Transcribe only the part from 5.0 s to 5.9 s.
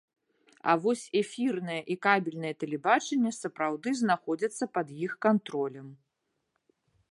іх кантролем.